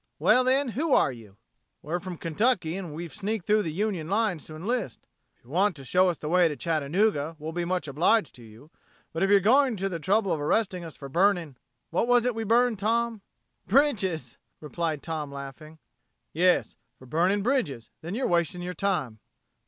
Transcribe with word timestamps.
"Well, 0.17 0.43
then, 0.43 0.69
who 0.69 0.95
are 0.95 1.11
you?" 1.11 1.37
"We're 1.83 1.99
from 1.99 2.17
Kentucky 2.17 2.75
and 2.75 2.95
we've 2.95 3.13
sneaked 3.13 3.45
through 3.45 3.61
the 3.61 3.71
Union 3.71 4.09
lines 4.09 4.45
to 4.45 4.55
enlist. 4.55 5.05
If 5.37 5.43
you 5.43 5.51
want 5.51 5.75
to 5.75 5.85
show 5.85 6.09
us 6.09 6.17
the 6.17 6.27
way 6.27 6.47
to 6.47 6.55
Chattanooga 6.55 7.35
we'll 7.37 7.51
be 7.51 7.65
much 7.65 7.87
obliged 7.87 8.33
to 8.33 8.43
you. 8.43 8.71
But 9.13 9.21
if 9.21 9.29
you're 9.29 9.39
going 9.39 9.75
to 9.77 9.89
the 9.89 9.99
trouble 9.99 10.31
of 10.33 10.41
arresting 10.41 10.83
us 10.83 10.97
for 10.97 11.07
burning.... 11.07 11.55
What 11.91 12.07
was 12.07 12.25
it 12.25 12.33
we 12.33 12.43
burned, 12.43 12.79
Tom?" 12.79 13.21
"Bridges," 13.67 14.39
replied 14.59 15.03
Tom, 15.03 15.31
laughing. 15.31 15.77
"Yes 16.33 16.75
for 16.97 17.05
burning 17.05 17.43
bridges, 17.43 17.91
then 18.01 18.15
you're 18.15 18.25
wasting 18.27 18.63
your 18.63 18.73
time." 18.73 19.19